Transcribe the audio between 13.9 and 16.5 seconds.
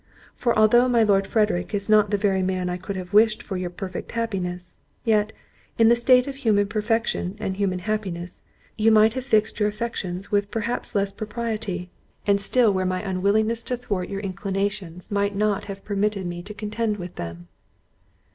your inclinations might not have permitted me